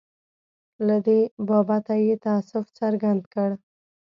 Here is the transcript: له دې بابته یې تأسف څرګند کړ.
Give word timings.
له 0.87 0.95
دې 1.07 1.19
بابته 1.47 1.95
یې 2.05 2.15
تأسف 2.25 2.65
څرګند 2.79 3.21
کړ. 3.33 3.49